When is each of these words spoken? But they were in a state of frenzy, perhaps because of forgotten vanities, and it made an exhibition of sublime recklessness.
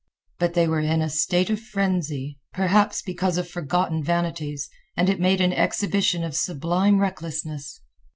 But 0.39 0.55
they 0.55 0.67
were 0.67 0.79
in 0.79 0.99
a 1.03 1.11
state 1.11 1.51
of 1.51 1.59
frenzy, 1.59 2.39
perhaps 2.53 3.03
because 3.03 3.37
of 3.37 3.47
forgotten 3.47 4.03
vanities, 4.03 4.67
and 4.97 5.07
it 5.09 5.19
made 5.19 5.41
an 5.41 5.53
exhibition 5.53 6.23
of 6.23 6.35
sublime 6.35 6.97
recklessness. 6.97 7.79